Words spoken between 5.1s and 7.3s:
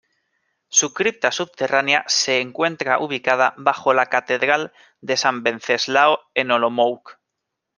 San Venceslao en Olomouc.